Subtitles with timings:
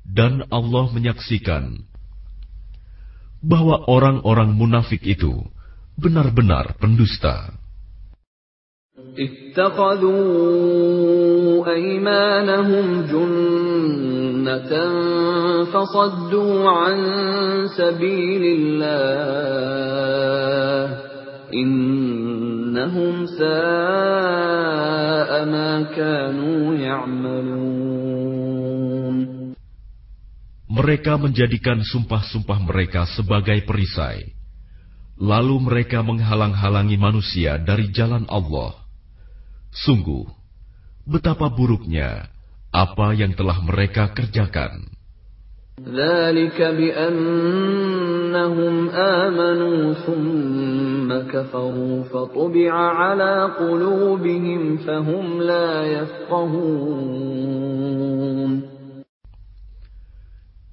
[0.00, 1.86] Dan Allah menyaksikan
[3.44, 5.44] bahwa orang-orang munafik itu
[6.00, 7.60] benar-benar pendusta.
[9.18, 10.20] اتخذوا
[11.68, 14.72] أيمانهم جنة
[15.64, 16.98] فصدوا عن
[17.76, 19.20] سبيل الله
[21.54, 23.50] إنهم ساء
[25.44, 28.10] ما كانوا يعملون
[30.70, 34.22] Mereka menjadikan sumpah-sumpah mereka sebagai perisai.
[35.18, 38.78] Lalu mereka menghalang-halangi manusia dari jalan Allah.
[39.74, 40.30] Sungguh,
[41.05, 42.27] betapa buruknya
[42.73, 44.89] apa yang telah mereka kerjakan.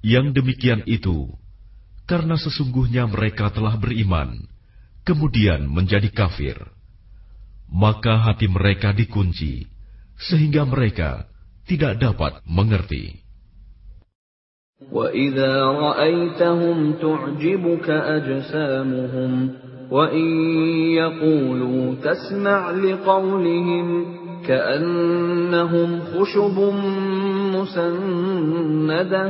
[0.03, 1.17] Yang demikian itu,
[2.09, 4.49] karena sesungguhnya mereka telah beriman,
[5.07, 6.59] kemudian menjadi kafir
[7.73, 9.65] maka hati mereka dikunci,
[10.29, 11.27] sehingga mereka
[11.67, 13.23] tidak dapat mengerti.
[14.91, 19.31] وَإِذَا رَأَيْتَهُمْ تُعْجِبُكَ أَجْسَامُهُمْ
[19.91, 20.27] وَإِنْ
[20.91, 23.87] يَقُولُوا تَسْمَعْ لِقَوْلِهِمْ
[24.47, 26.57] كَأَنَّهُمْ خُشُبٌ
[27.55, 29.25] مُسَنَّدَةٌ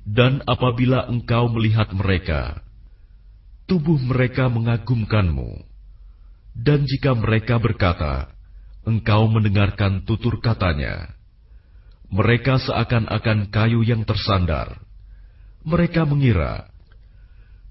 [0.10, 2.60] Dan apabila engkau melihat mereka
[3.70, 5.64] tubuh mereka mengagumkanmu.
[6.58, 8.34] Dan jika mereka berkata
[8.84, 11.20] engkau mendengarkan tutur katanya
[12.10, 14.82] mereka seakan-akan kayu yang tersandar.
[15.62, 16.66] Mereka mengira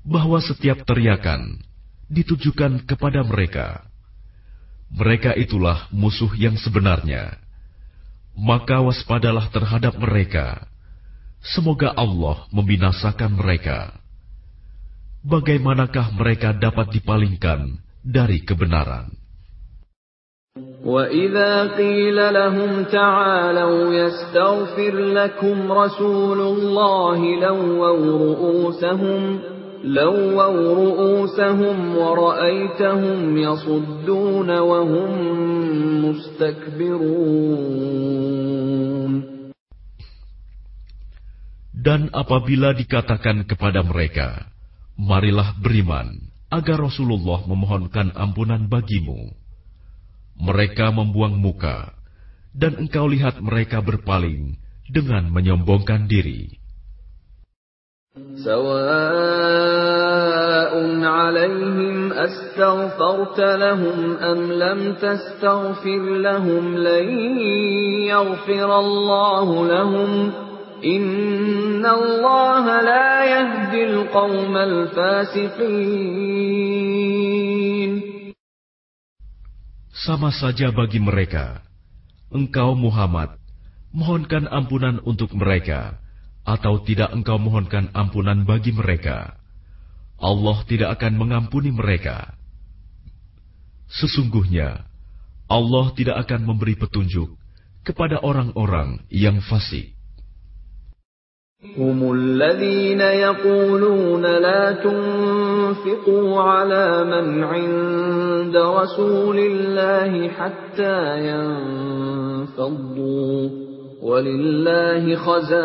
[0.04, 1.64] bahwa setiap teriakan
[2.12, 3.88] ditujukan kepada mereka.
[4.94, 7.42] Mereka itulah musuh yang sebenarnya.
[8.38, 10.70] Maka waspadalah terhadap mereka.
[11.42, 13.94] Semoga Allah membinasakan mereka.
[15.26, 19.10] Bagaimanakah mereka dapat dipalingkan dari kebenaran?
[20.84, 29.22] وَإِذَا قِيلَ لَهُمْ تَعَالَوْا يَسْتَغْفِرْ لَكُمْ رَسُولُ اللَّهِ لَوَّوْا رُؤُوسَهُمْ
[29.84, 35.12] لووا رؤوسهم ورأيتهم يصدون وهم
[36.06, 37.54] مستكبرون
[41.84, 44.48] Dan apabila dikatakan kepada mereka,
[44.96, 46.16] Marilah beriman,
[46.48, 49.36] agar Rasulullah memohonkan ampunan bagimu.
[50.40, 51.92] Mereka membuang muka,
[52.56, 54.56] dan engkau lihat mereka berpaling
[54.88, 56.56] dengan menyombongkan diri.
[58.46, 58.74] سواء
[61.02, 67.10] عليهم أستغفرت لهم أم لم تستغفر لهم لن
[68.06, 70.32] يغفر الله لهم
[70.86, 76.04] إن الله لا يهدي القوم الفاسقين
[80.04, 81.64] Sama saja bagi mereka,
[82.28, 83.40] engkau Muhammad,
[83.96, 85.96] mohonkan ampunan untuk mereka,
[86.44, 89.40] atau tidak engkau mohonkan ampunan bagi mereka,
[90.20, 92.36] Allah tidak akan mengampuni mereka.
[93.92, 94.84] Sesungguhnya,
[95.48, 97.36] Allah tidak akan memberi petunjuk
[97.84, 99.94] kepada orang-orang yang fasik.
[101.64, 111.00] هم الذين يقولون لا تنفقوا على من عند رسول الله حتى
[112.52, 113.50] ينفضوا
[114.04, 115.56] ولله خزائن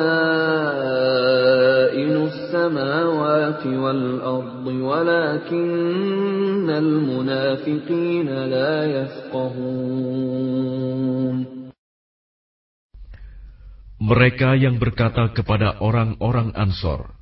[2.31, 10.49] السماوات والأرض ولكن المنافقين لا يفقهون
[13.99, 17.19] Mereka yang berkata kepada orang-orang Ansor,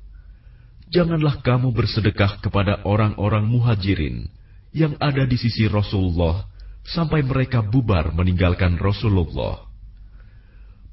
[0.87, 4.31] Janganlah kamu bersedekah kepada orang-orang muhajirin
[4.71, 6.47] yang ada di sisi Rasulullah
[6.87, 9.67] sampai mereka bubar meninggalkan Rasulullah.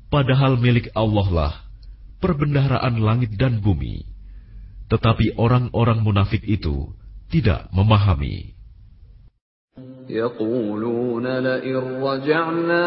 [0.09, 1.53] Padahal milik Allah lah
[2.25, 4.09] perbendaharaan langit dan bumi.
[4.89, 6.89] Tetapi orang-orang munafik itu
[7.29, 8.55] tidak memahami.
[10.05, 12.87] يقولون لئن رجعنا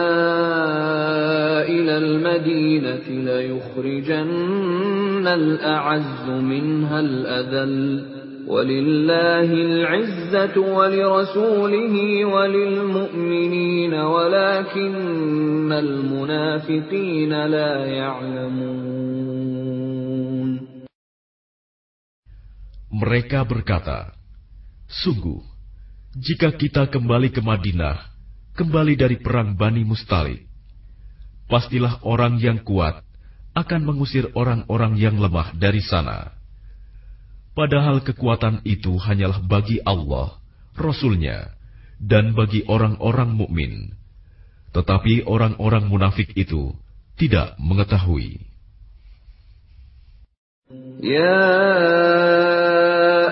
[1.65, 4.27] إلى المدينة ليخرجن
[5.27, 8.10] الأعز منها الأذل
[8.47, 11.95] ولله العزة ولرسوله
[12.25, 19.07] وللمؤمنين ولكن المنافقين لا يعلمون
[22.87, 24.15] Mereka berkata,
[24.89, 25.43] Sungguh,
[26.17, 27.99] jika kita kembali ke Madinah,
[28.57, 30.47] kembali dari perang Bani Mustalik,
[31.45, 33.03] pastilah orang yang kuat
[33.53, 36.37] akan mengusir orang-orang yang lemah dari sana.
[37.52, 40.40] Padahal kekuatan itu hanyalah bagi Allah,
[40.72, 41.52] Rasulnya,
[42.00, 43.92] dan bagi orang-orang mukmin.
[44.72, 46.72] Tetapi orang-orang munafik itu
[47.20, 48.40] tidak mengetahui.
[51.04, 51.44] Ya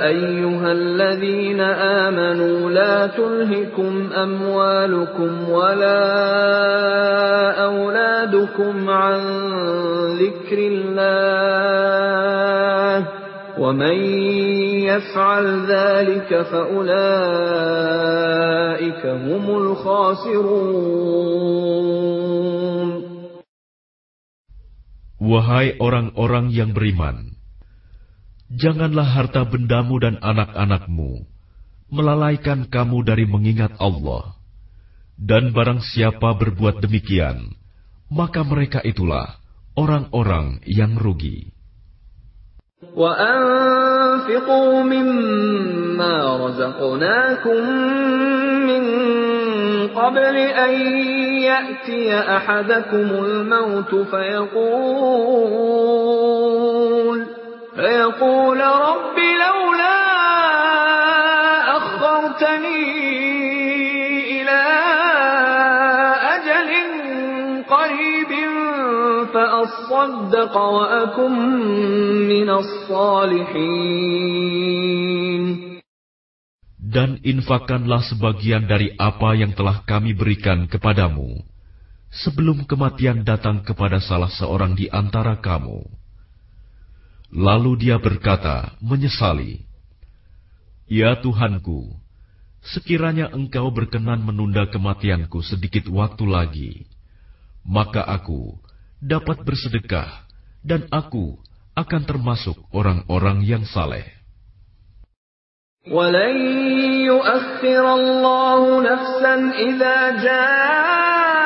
[0.04, 1.66] ayyuhalladzina
[2.12, 6.04] amanu la tulhikum amwalukum wala
[7.56, 9.18] awladukum an
[10.20, 11.80] zikrillah.
[13.59, 13.97] ومن
[14.83, 16.95] يفعل ذلك فأولئك
[19.05, 20.95] هم الخاسرون
[25.25, 27.33] Wahai orang-orang yang beriman,
[28.51, 31.25] janganlah harta bendamu dan anak-anakmu
[31.89, 34.37] melalaikan kamu dari mengingat Allah.
[35.15, 37.57] Dan barang siapa berbuat demikian,
[38.11, 39.39] maka mereka itulah
[39.73, 41.55] orang-orang yang rugi.
[42.96, 47.70] وأنفقوا مما رزقناكم
[48.66, 48.84] من
[49.88, 50.72] قبل أن
[51.42, 55.50] يأتي أحدكم الموت فيقول
[69.89, 71.33] فأصدق وأكن
[72.29, 73.95] من الصالحين
[76.95, 81.43] Dan infakkanlah sebagian dari apa yang telah kami berikan kepadamu,
[82.07, 85.83] sebelum kematian datang kepada salah seorang di antara kamu.
[87.35, 89.67] Lalu dia berkata, menyesali,
[90.87, 91.99] Ya Tuhanku,
[92.63, 96.87] sekiranya engkau berkenan menunda kematianku sedikit waktu lagi,
[97.67, 98.55] maka aku
[99.03, 100.25] dapat bersedekah
[100.65, 101.37] dan aku
[101.75, 104.15] akan termasuk orang-orang yang saleh.
[105.85, 106.37] ولن
[107.05, 111.45] يؤخر الله نفسا إذا جاء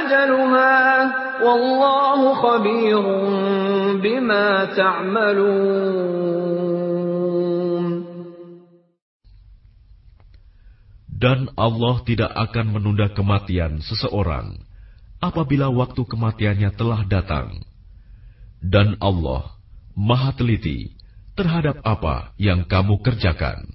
[0.00, 0.80] أجلها
[1.44, 3.04] والله خبير
[4.00, 6.08] بما تعملون
[11.18, 14.62] Dan Allah tidak akan menunda kematian seseorang
[15.23, 17.63] apabila waktu kematiannya telah datang.
[18.59, 19.55] Dan Allah
[19.95, 20.99] Maha Teliti
[21.39, 23.71] terhadap apa yang kamu kerjakan.